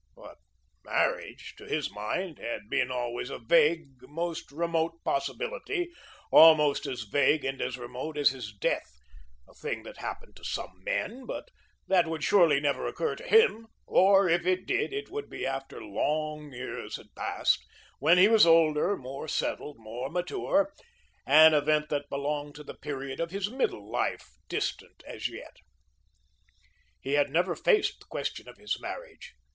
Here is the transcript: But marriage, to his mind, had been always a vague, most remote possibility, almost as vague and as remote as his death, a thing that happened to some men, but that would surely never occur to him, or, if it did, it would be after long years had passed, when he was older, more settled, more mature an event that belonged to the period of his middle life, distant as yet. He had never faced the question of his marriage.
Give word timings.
But 0.15 0.39
marriage, 0.83 1.53
to 1.59 1.65
his 1.65 1.91
mind, 1.91 2.39
had 2.39 2.71
been 2.71 2.89
always 2.89 3.29
a 3.29 3.37
vague, 3.37 3.87
most 4.09 4.51
remote 4.51 4.97
possibility, 5.03 5.91
almost 6.31 6.87
as 6.87 7.03
vague 7.03 7.45
and 7.45 7.61
as 7.61 7.77
remote 7.77 8.17
as 8.17 8.31
his 8.31 8.51
death, 8.51 8.95
a 9.47 9.53
thing 9.53 9.83
that 9.83 9.97
happened 9.97 10.35
to 10.37 10.43
some 10.43 10.83
men, 10.83 11.27
but 11.27 11.51
that 11.87 12.07
would 12.07 12.23
surely 12.23 12.59
never 12.59 12.87
occur 12.87 13.15
to 13.15 13.23
him, 13.27 13.67
or, 13.85 14.27
if 14.27 14.43
it 14.47 14.65
did, 14.65 14.91
it 14.91 15.11
would 15.11 15.29
be 15.29 15.45
after 15.45 15.83
long 15.83 16.51
years 16.51 16.95
had 16.95 17.13
passed, 17.13 17.63
when 17.99 18.17
he 18.17 18.27
was 18.27 18.43
older, 18.47 18.97
more 18.97 19.27
settled, 19.27 19.77
more 19.77 20.09
mature 20.09 20.73
an 21.27 21.53
event 21.53 21.89
that 21.89 22.09
belonged 22.09 22.55
to 22.55 22.63
the 22.63 22.73
period 22.73 23.19
of 23.19 23.29
his 23.29 23.51
middle 23.51 23.87
life, 23.91 24.31
distant 24.49 25.03
as 25.05 25.27
yet. 25.27 25.57
He 26.99 27.13
had 27.13 27.29
never 27.29 27.55
faced 27.55 27.99
the 27.99 28.05
question 28.09 28.49
of 28.49 28.57
his 28.57 28.81
marriage. 28.81 29.35